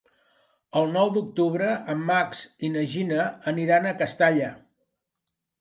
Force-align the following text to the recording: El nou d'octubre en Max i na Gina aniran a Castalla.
El 0.79 0.87
nou 0.93 1.11
d'octubre 1.17 1.67
en 1.95 2.01
Max 2.09 2.41
i 2.69 2.73
na 2.77 2.85
Gina 2.97 3.29
aniran 3.55 3.89
a 3.91 3.95
Castalla. 4.03 4.53